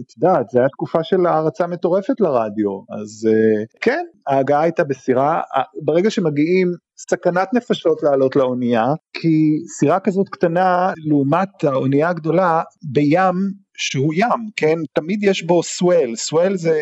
[0.00, 5.40] את יודעת, זו הייתה תקופה של הערצה מטורפת לרדיו, אז אה, כן, ההגעה הייתה בסירה,
[5.84, 12.62] ברגע שמגיעים, סכנת נפשות לעלות לאונייה, כי סירה כזאת קטנה, לעומת האונייה הגדולה,
[12.92, 13.34] בים
[13.80, 16.80] שהוא ים, כן, תמיד יש בו סוול, סוול זה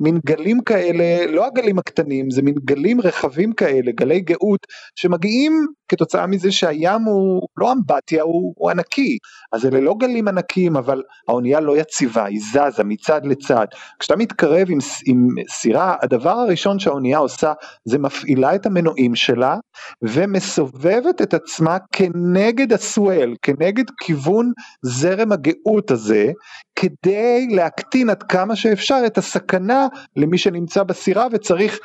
[0.00, 4.66] מין גלים כאלה, לא הגלים הקטנים, זה מין גלים רחבים כאלה, גלי גאות,
[4.96, 9.18] שמגיעים כתוצאה מזה שהים הוא לא אמבטיה, הוא, הוא ענקי,
[9.52, 13.66] אז אלה לא גלים ענקיים, אבל האונייה לא יציבה, היא זזה מצד לצד.
[13.98, 17.52] כשאתה מתקרב עם, עם סירה, הדבר הראשון שהאונייה עושה
[17.84, 19.56] זה מפעילה את המנועים שלה
[20.02, 26.32] ומסובבת את עצמה כנגד הסואל, כנגד כיוון זרם הגאות הזה,
[26.76, 31.78] כדי להקטין עד כמה שאפשר את הסכנה למי שנמצא בסירה וצריך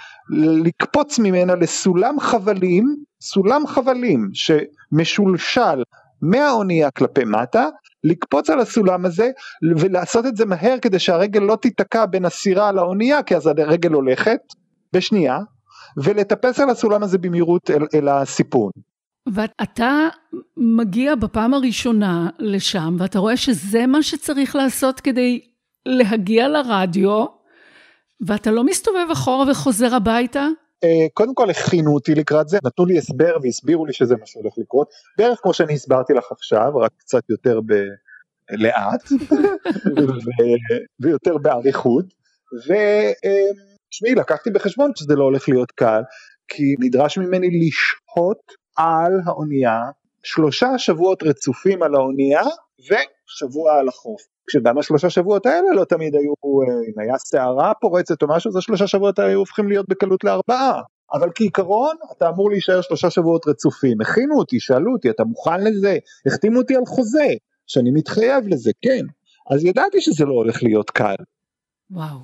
[0.66, 5.84] לקפוץ ממנה לסולם חבלים, סולם חבלים שמשולשל
[6.22, 7.68] מהאונייה כלפי מטה,
[8.04, 9.30] לקפוץ על הסולם הזה
[9.78, 14.40] ולעשות את זה מהר כדי שהרגל לא תיתקע בין הסירה לאונייה כי אז הרגל הולכת
[14.94, 15.40] בשנייה
[16.04, 18.72] ולטפס על הסולם הזה במהירות אל, אל הסיפון.
[19.34, 20.08] ואתה
[20.58, 25.42] מגיע בפעם הראשונה לשם, ואתה רואה שזה מה שצריך לעשות כדי
[25.86, 27.26] להגיע לרדיו,
[28.28, 30.48] ואתה לא מסתובב אחורה וחוזר הביתה?
[30.84, 34.54] אה, קודם כל הכינו אותי לקראת זה, נתנו לי הסבר והסבירו לי שזה מה שהולך
[34.58, 37.74] לקרות, בערך כמו שאני הסברתי לך עכשיו, רק קצת יותר ב...
[38.52, 39.12] לאט
[40.26, 42.06] ו- ויותר באריכות,
[42.64, 46.02] ותשמעי לקחתי בחשבון שזה לא הולך להיות קל,
[46.48, 49.82] כי נדרש ממני לשהות על האונייה
[50.24, 52.42] שלושה שבועות רצופים על האונייה
[52.80, 54.22] ושבוע על החוף.
[54.48, 58.56] כשגם השלושה שבועות האלה לא תמיד היו, אה, אם היה סערה פורצת או משהו, אז
[58.56, 60.82] השלושה שבועות האלה היו הופכים להיות בקלות לארבעה.
[61.14, 64.02] אבל כעיקרון אתה אמור להישאר שלושה שבועות רצופים.
[64.02, 65.98] הכינו אותי, שאלו אותי, אתה מוכן לזה?
[66.26, 67.28] החתימו אותי על חוזה,
[67.68, 69.06] שאני מתחייב לזה, כן.
[69.52, 71.16] אז ידעתי שזה לא הולך להיות קל.
[71.92, 72.20] וואו.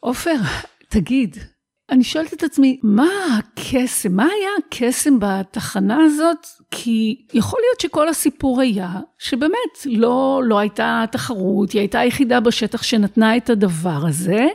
[0.00, 0.36] עופר,
[0.88, 1.36] תגיד,
[1.90, 3.08] אני שואלת את עצמי, מה
[3.38, 6.46] הקסם, מה היה הקסם בתחנה הזאת?
[6.70, 12.82] כי יכול להיות שכל הסיפור היה שבאמת לא, לא הייתה תחרות, היא הייתה היחידה בשטח
[12.82, 14.46] שנתנה את הדבר הזה,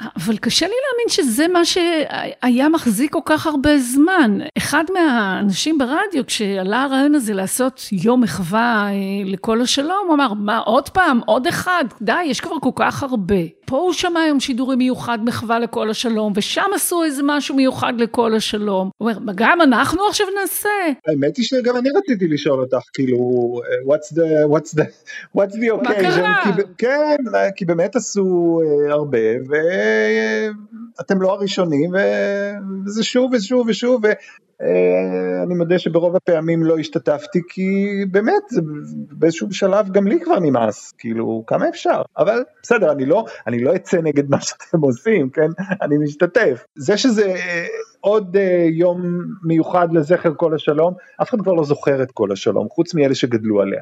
[0.00, 4.38] אבל קשה לי להאמין שזה מה שהיה מחזיק כל כך הרבה זמן.
[4.58, 8.92] אחד מהאנשים ברדיו, כשעלה הרעיון הזה לעשות יום מחווה אה,
[9.24, 13.63] לכל השלום, הוא אמר, מה, עוד פעם, עוד אחד, די, יש כבר כל כך הרבה.
[13.64, 18.34] פה הוא שמע היום שידורי מיוחד מחווה לכל השלום, ושם עשו איזה משהו מיוחד לכל
[18.34, 18.90] השלום.
[18.98, 20.68] הוא אומר, גם אנחנו עכשיו נעשה?
[21.06, 23.16] האמת היא שגם אני רציתי לשאול אותך כאילו
[23.88, 24.84] what's the what's the
[25.38, 26.40] what's the מה occasion קרה?
[26.44, 27.16] כי, ב- כן
[27.56, 29.18] כי באמת עשו אה, הרבה
[30.98, 31.90] ואתם לא הראשונים
[32.86, 34.02] וזה שוב ושוב ושוב
[34.64, 38.60] ואני מודה שברוב הפעמים לא השתתפתי כי באמת זה
[38.92, 42.02] באיזשהו שלב גם לי כבר נמאס כאילו כמה אפשר?
[42.18, 45.50] אבל בסדר אני לא אני לא אצא נגד מה שאתם עושים כן?
[45.82, 46.64] אני משתתף.
[46.76, 47.66] זה שזה אה,
[48.00, 49.02] עוד אה, יום
[49.44, 53.60] מיוחד לזכר כל השלום אף אחד כבר לא זוכר את כל השלום חוץ מאלה שגדלו
[53.60, 53.80] עליה.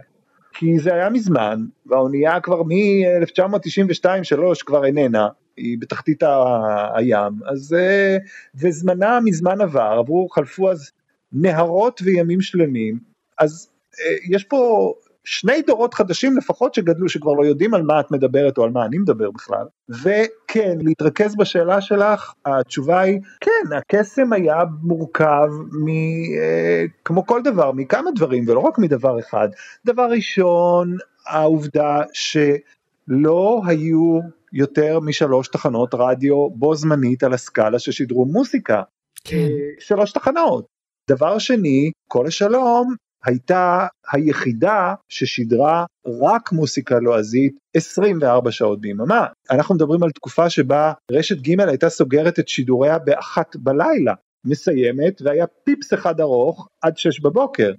[0.52, 8.16] כי זה היה מזמן והאונייה כבר מ-1992-3 כבר איננה היא בתחתית ה- הים אז אה,
[8.54, 10.90] וזמנה מזמן עבר עברו חלפו אז
[11.32, 12.98] נהרות וימים שלמים
[13.38, 13.68] אז
[14.00, 14.92] אה, יש פה
[15.24, 18.84] שני דורות חדשים לפחות שגדלו שכבר לא יודעים על מה את מדברת או על מה
[18.84, 26.84] אני מדבר בכלל וכן להתרכז בשאלה שלך התשובה היא כן הקסם היה מורכב מ, אה,
[27.04, 29.48] כמו כל דבר מכמה דברים ולא רק מדבר אחד.
[29.84, 30.96] דבר ראשון
[31.26, 34.20] העובדה שלא היו
[34.52, 38.82] יותר משלוש תחנות רדיו בו זמנית על הסקאלה ששידרו מוסיקה
[39.24, 39.48] כן.
[39.78, 40.66] שלוש תחנות
[41.10, 42.94] דבר שני כל השלום
[43.24, 45.84] הייתה היחידה ששידרה
[46.22, 49.26] רק מוסיקה לועזית 24 שעות ביממה.
[49.50, 54.14] אנחנו מדברים על תקופה שבה רשת ג' הייתה סוגרת את שידוריה באחת בלילה,
[54.46, 57.72] מסיימת והיה פיפס אחד ארוך עד שש בבוקר.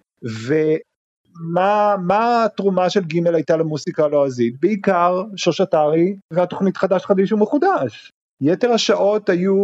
[1.35, 4.59] ומה מה התרומה של ג' הייתה למוסיקה הלועזית?
[4.59, 8.11] בעיקר שושטרי והתוכנית חדש חדיש ומחודש.
[8.41, 9.55] יתר השעות היו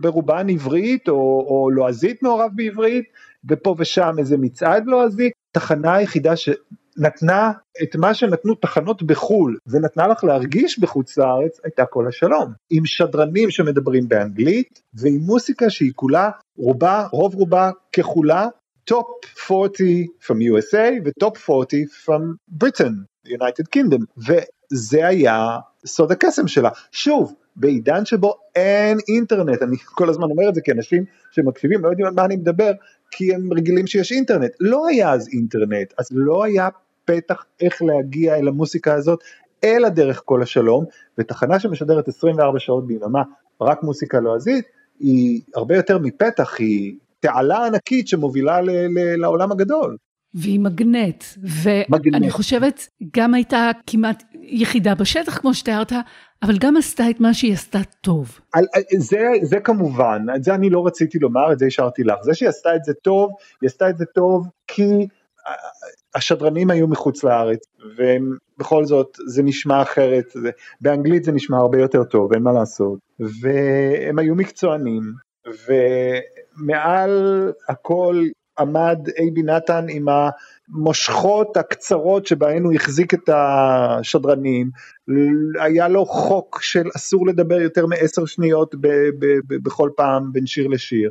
[0.00, 3.04] ברובן עברית או, או לועזית מעורב בעברית
[3.50, 10.24] ופה ושם איזה מצעד לועזי, תחנה היחידה שנתנה את מה שנתנו תחנות בחו"ל ונתנה לך
[10.24, 17.06] להרגיש בחוץ לארץ הייתה כל השלום, עם שדרנים שמדברים באנגלית ועם מוסיקה שהיא כולה רובה,
[17.12, 18.48] רוב רובה ככולה
[18.84, 19.06] Top
[19.50, 22.22] 40 from USA ו Top 40 from
[22.64, 22.92] Britain,
[23.28, 26.70] United Kingdom, וזה היה סוד הקסם שלה.
[26.92, 31.88] שוב, בעידן שבו אין אינטרנט, אני כל הזמן אומר את זה כי אנשים שמקשיבים לא
[31.88, 32.72] יודעים על מה אני מדבר,
[33.10, 36.68] כי הם רגילים שיש אינטרנט, לא היה אז אינטרנט, אז לא היה
[37.04, 39.18] פתח איך להגיע אל המוסיקה הזאת,
[39.64, 40.84] אלא דרך כל השלום,
[41.18, 43.22] ותחנה שמשדרת 24 שעות ביממה
[43.60, 44.64] רק מוסיקה לועזית,
[44.98, 49.96] היא הרבה יותר מפתח, היא תעלה ענקית שמובילה ל- ל- לעולם הגדול.
[50.34, 51.24] והיא מגנט,
[51.62, 55.92] ואני חושבת גם הייתה כמעט יחידה בשטח כמו שתיארת,
[56.42, 58.40] אבל גם עשתה את מה שהיא עשתה טוב.
[58.52, 58.64] על,
[58.98, 62.14] זה, זה כמובן, את זה אני לא רציתי לומר, את זה השארתי לך.
[62.22, 63.30] זה שהיא עשתה את זה טוב,
[63.62, 65.06] היא עשתה את זה טוב כי
[66.14, 67.64] השדרנים היו מחוץ לארץ,
[67.96, 70.50] ובכל זאת זה נשמע אחרת, זה,
[70.80, 72.98] באנגלית זה נשמע הרבה יותר טוב, אין מה לעשות.
[73.20, 75.02] והם היו מקצוענים,
[76.60, 78.24] ומעל הכל
[78.58, 84.70] עמד אייבי נתן עם המושכות הקצרות שבהן הוא החזיק את השדרנים,
[85.60, 88.88] היה לו חוק של אסור לדבר יותר מעשר שניות ב-
[89.18, 91.10] ב- ב- בכל פעם בין שיר לשיר.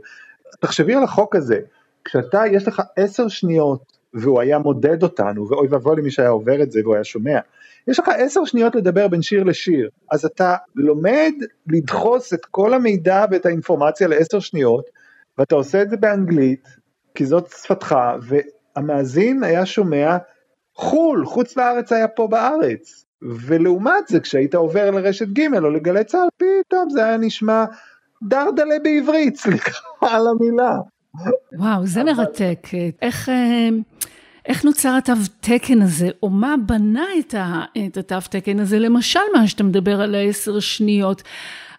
[0.60, 1.60] תחשבי על החוק הזה,
[2.06, 6.72] כשאתה, יש לך עשר שניות והוא היה מודד אותנו, ואוי ואבוי למי שהיה עובר את
[6.72, 7.40] זה והוא היה שומע,
[7.88, 11.34] יש לך עשר שניות לדבר בין שיר לשיר, אז אתה לומד
[11.68, 14.86] לדחוס את כל המידע ואת האינפורמציה לעשר שניות,
[15.38, 16.68] ואתה עושה את זה באנגלית,
[17.16, 20.18] כי זאת שפתך, והמאזין היה שומע
[20.76, 23.06] חו"ל, חוץ לארץ היה פה בארץ.
[23.22, 27.66] ולעומת זה, כשהיית עובר לרשת ג' או לגלי צה"ל, פתאום זה היה נשמע
[28.24, 30.76] דרדלה בעברית, סליחה על המילה.
[31.58, 32.68] וואו, זה מרתק.
[33.02, 33.70] איך, אה,
[34.46, 38.80] איך נוצר התו תקן הזה, או מה בנה את, ה, את התו תקן הזה?
[38.80, 41.24] למשל, מה שאתה מדבר על העשר שניות.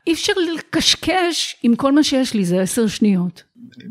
[0.07, 3.43] אי אפשר לקשקש עם כל מה שיש לי, זה עשר שניות.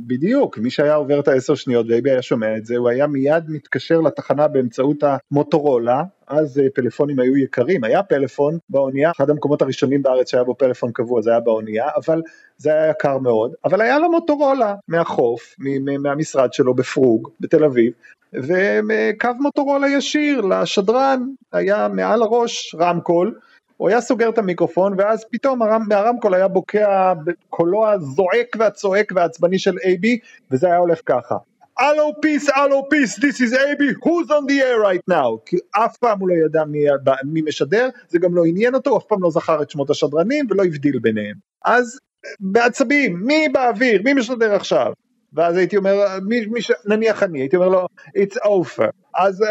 [0.07, 3.43] בדיוק, מי שהיה עובר את העשר שניות ואייבי היה שומע את זה, הוא היה מיד
[3.47, 10.01] מתקשר לתחנה באמצעות המוטורולה, אז אה, פלאפונים היו יקרים, היה פלאפון באונייה, אחד המקומות הראשונים
[10.01, 12.22] בארץ שהיה בו פלאפון קבוע זה היה באונייה, אבל
[12.57, 15.55] זה היה יקר מאוד, אבל היה לו מוטורולה מהחוף,
[16.03, 17.93] מהמשרד שלו בפרוג, בתל אביב,
[18.34, 23.39] וקו מוטורולה ישיר לשדרן, היה מעל הראש רמקול,
[23.82, 27.14] הוא היה סוגר את המיקרופון ואז פתאום הרמ, מהרמקול היה בוקע
[27.50, 30.20] קולו הזועק והצועק והעצבני של אייבי
[30.52, 31.36] וזה היה הולך ככה.
[31.80, 35.40] Hello Peace, hello Peace, this is אייבי, who's on the air right now?
[35.46, 36.80] כי אף פעם הוא לא ידע מי,
[37.24, 40.64] מי משדר, זה גם לא עניין אותו, אף פעם לא זכר את שמות השדרנים ולא
[40.64, 41.36] הבדיל ביניהם.
[41.66, 42.00] אז
[42.40, 44.94] בעצבים, מי באוויר, מי משדר עכשיו?
[45.34, 48.90] ואז הייתי אומר, מי, מי, ש- נניח אני, הייתי אומר לו, it's over.
[49.16, 49.46] אז uh,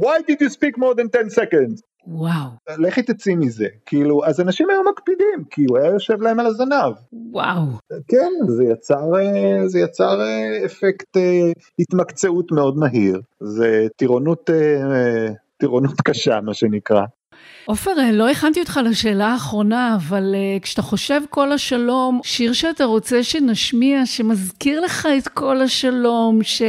[0.00, 1.93] why did you speak more than 10 seconds?
[2.06, 2.48] וואו.
[2.78, 6.92] לכי תצאי מזה, כאילו, אז אנשים היו מקפידים, כי הוא היה יושב להם על הזנב.
[7.12, 7.62] וואו.
[8.08, 14.50] כן, זה יצר, אה, זה יצר אה, אפקט אה, התמקצעות מאוד מהיר, זה טירונות,
[15.56, 17.02] טירונות קשה מה שנקרא.
[17.66, 23.22] עופר, לא הכנתי אותך לשאלה האחרונה, אבל uh, כשאתה חושב כל השלום, שיר שאתה רוצה
[23.22, 26.62] שנשמיע, שמזכיר לך את כל השלום, ש...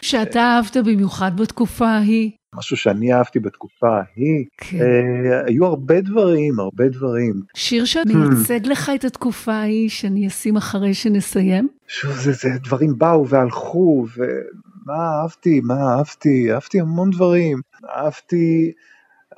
[0.00, 2.30] שאתה אהבת במיוחד בתקופה ההיא.
[2.58, 4.80] משהו שאני אהבתי בתקופה ההיא, כן.
[4.80, 7.34] אה, היו הרבה דברים, הרבה דברים.
[7.54, 11.68] שיר שמייצג לך את התקופה ההיא, שאני אשים אחרי שנסיים?
[11.88, 17.60] שוב, זה, זה דברים באו והלכו, ומה אהבתי, מה אהבתי, אהבתי המון דברים.
[17.96, 18.72] אהבתי,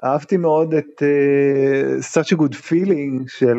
[0.04, 3.58] אהבתי מאוד את uh, such a good feeling של,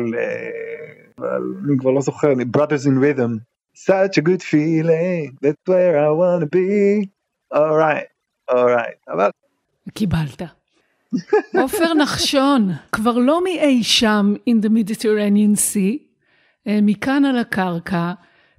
[1.18, 1.22] uh,
[1.64, 3.52] אני כבר לא זוכר, brothers in rhythm.
[3.74, 7.10] such a good feeling, that's where I want to be,
[7.54, 8.08] alright,
[8.50, 8.96] alright.
[9.08, 9.30] אבל
[9.90, 10.42] קיבלת.
[11.60, 15.98] עופר נחשון, כבר לא מאי שם in the Mediterranean Sea,
[16.66, 18.12] אה, מכאן על הקרקע,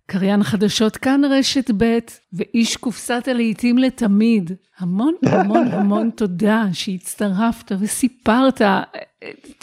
[0.06, 1.98] קריין חדשות כאן רשת ב'
[2.34, 4.52] ואיש קופסת הלהיטים לתמיד.
[4.80, 8.84] המון המון המון תודה שהצטרפת וסיפרת אה,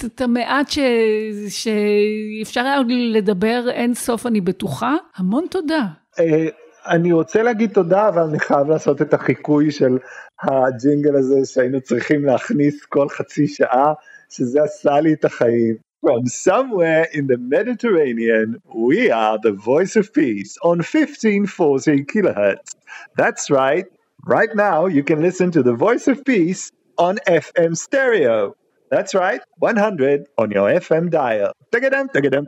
[0.04, 0.70] את המעט.
[1.48, 4.96] שאפשר היה עוד לדבר אין סוף אני בטוחה.
[5.16, 5.86] המון תודה.
[6.20, 6.48] אה,
[6.86, 9.98] אני רוצה להגיד תודה, אבל אני חייב לעשות את החיקוי של
[10.43, 13.93] הג'ינגל הזה שהיינו צריכים להכניס כל חצי שעה,
[14.29, 15.75] שזה עשה לי את החיים.
[16.05, 22.75] From somewhere in the Mediterranean, we are the voice of peace on 1540 kilohertz.
[23.17, 23.85] That's right.
[24.23, 28.55] Right now, you can listen to the voice of peace on FM stereo.
[28.91, 31.53] That's right, 100 on your FM dial.
[31.71, 32.45] Tagadam, tagadam,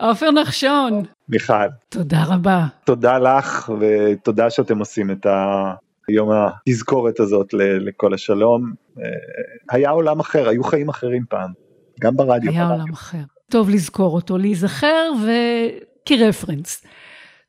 [0.00, 1.52] עופר נחשון, מיכל,
[1.88, 2.66] תודה רבה.
[2.84, 5.26] תודה לך ותודה שאתם עושים את
[6.08, 8.72] היום התזכורת הזאת לכל השלום.
[8.98, 9.04] אה,
[9.70, 11.50] היה עולם אחר, היו חיים אחרים פעם,
[12.00, 12.50] גם ברדיו.
[12.50, 13.18] היה עולם אחר.
[13.50, 15.10] טוב לזכור אותו, להיזכר
[16.04, 16.84] וכרפרנס.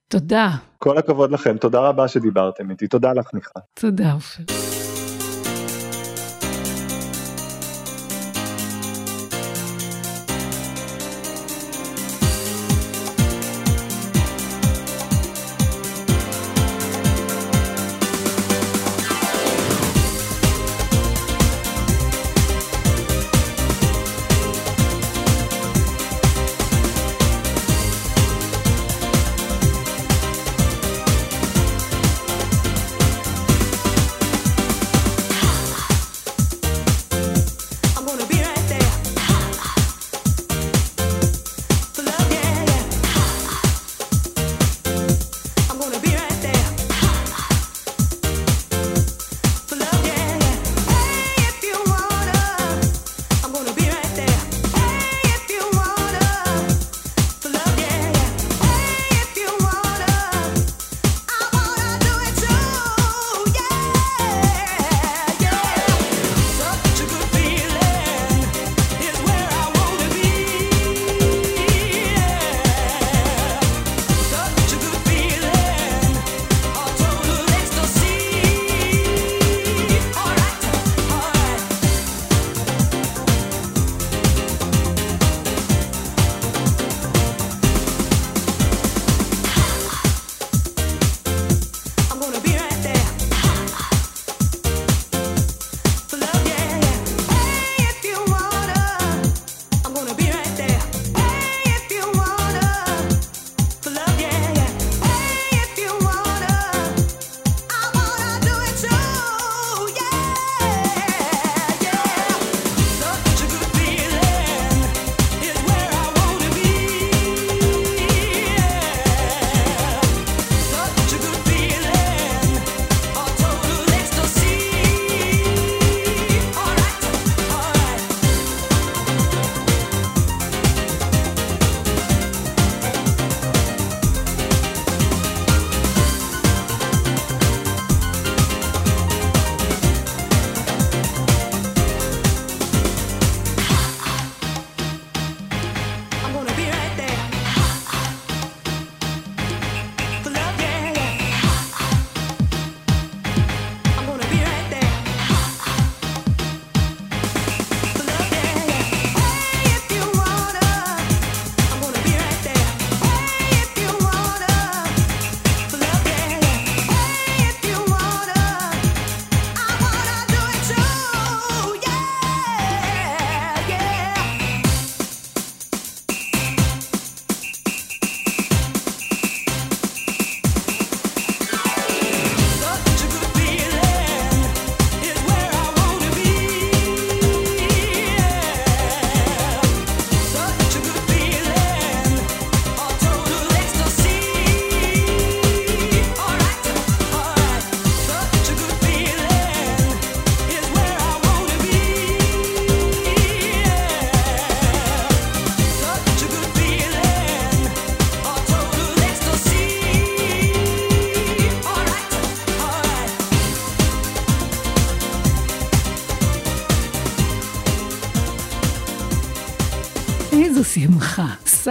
[0.08, 0.50] תודה.
[0.78, 3.60] כל הכבוד לכם, תודה רבה שדיברתם איתי, תודה לך מיכל.
[3.74, 4.79] תודה, עופר.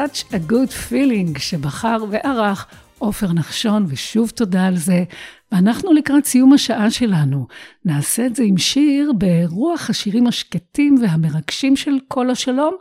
[0.09, 2.67] Such a good feeling שבחר וערך
[2.99, 5.05] עופר נחשון, ושוב תודה על זה.
[5.53, 7.47] ואנחנו לקראת סיום השעה שלנו.
[7.85, 12.75] נעשה את זה עם שיר ברוח השירים השקטים והמרגשים של כל השלום,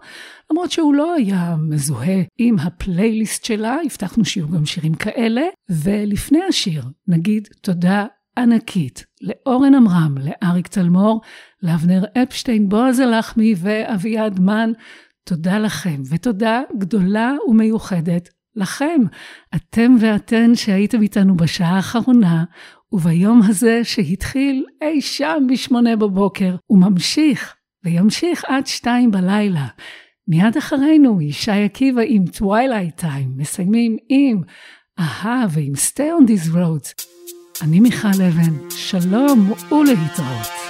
[0.51, 5.41] למרות שהוא לא היה מזוהה עם הפלייליסט שלה, הבטחנו שיהיו גם שירים כאלה.
[5.69, 8.05] ולפני השיר, נגיד תודה
[8.37, 11.21] ענקית לאורן עמרם, לאריק צלמור,
[11.63, 14.71] לאבנר אפשטיין, בועז הלחמי ואביעד מן.
[15.27, 19.01] תודה לכם, ותודה גדולה ומיוחדת לכם,
[19.55, 22.43] אתם ואתן שהייתם איתנו בשעה האחרונה,
[22.91, 29.67] וביום הזה שהתחיל אי שם בשמונה בבוקר, וממשיך, וימשיך עד שתיים בלילה.
[30.27, 34.41] מיד אחרינו, ישי עקיבא עם Twilight Time, מסיימים עם
[34.99, 37.05] אהה ועם Stay on these roads.
[37.61, 40.66] אני מיכל אבן, שלום ולהתראות.